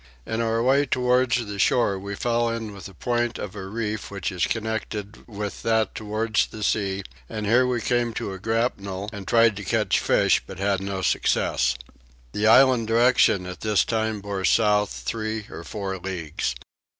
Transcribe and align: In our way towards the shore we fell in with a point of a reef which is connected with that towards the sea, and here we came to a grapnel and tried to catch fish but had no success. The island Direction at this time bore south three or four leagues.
In 0.25 0.41
our 0.41 0.63
way 0.63 0.87
towards 0.87 1.45
the 1.45 1.59
shore 1.59 1.99
we 1.99 2.15
fell 2.15 2.49
in 2.49 2.73
with 2.73 2.87
a 2.89 2.93
point 2.95 3.37
of 3.37 3.55
a 3.55 3.67
reef 3.67 4.09
which 4.09 4.31
is 4.31 4.47
connected 4.47 5.23
with 5.27 5.61
that 5.61 5.93
towards 5.93 6.47
the 6.47 6.63
sea, 6.63 7.03
and 7.29 7.45
here 7.45 7.67
we 7.67 7.81
came 7.81 8.11
to 8.15 8.33
a 8.33 8.39
grapnel 8.39 9.11
and 9.13 9.27
tried 9.27 9.55
to 9.57 9.63
catch 9.63 9.99
fish 9.99 10.41
but 10.47 10.57
had 10.57 10.81
no 10.81 11.03
success. 11.03 11.75
The 12.31 12.47
island 12.47 12.87
Direction 12.87 13.45
at 13.45 13.61
this 13.61 13.85
time 13.85 14.21
bore 14.21 14.43
south 14.43 14.89
three 14.89 15.45
or 15.51 15.63
four 15.63 15.99
leagues. 15.99 16.55